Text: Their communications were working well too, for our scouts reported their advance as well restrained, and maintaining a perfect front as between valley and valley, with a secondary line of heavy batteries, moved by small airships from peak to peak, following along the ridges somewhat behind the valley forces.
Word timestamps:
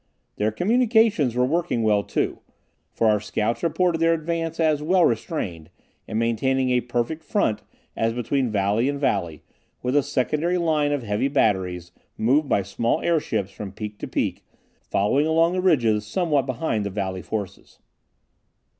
Their 0.37 0.51
communications 0.51 1.35
were 1.35 1.45
working 1.45 1.83
well 1.83 2.01
too, 2.01 2.39
for 2.91 3.07
our 3.07 3.19
scouts 3.19 3.61
reported 3.61 3.99
their 3.99 4.15
advance 4.15 4.59
as 4.59 4.81
well 4.81 5.05
restrained, 5.05 5.69
and 6.07 6.17
maintaining 6.17 6.71
a 6.71 6.81
perfect 6.81 7.23
front 7.23 7.61
as 7.95 8.11
between 8.11 8.49
valley 8.49 8.89
and 8.89 8.99
valley, 8.99 9.43
with 9.83 9.95
a 9.95 10.01
secondary 10.01 10.57
line 10.57 10.91
of 10.91 11.03
heavy 11.03 11.27
batteries, 11.27 11.91
moved 12.17 12.49
by 12.49 12.63
small 12.63 12.99
airships 13.01 13.51
from 13.51 13.73
peak 13.73 13.99
to 13.99 14.07
peak, 14.07 14.43
following 14.89 15.27
along 15.27 15.53
the 15.53 15.61
ridges 15.61 16.03
somewhat 16.03 16.47
behind 16.47 16.83
the 16.83 16.89
valley 16.89 17.21
forces. 17.21 17.77